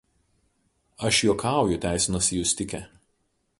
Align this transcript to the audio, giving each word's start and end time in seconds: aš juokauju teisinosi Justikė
aš 1.09 1.19
juokauju 1.27 1.79
teisinosi 1.85 2.41
Justikė 2.41 2.83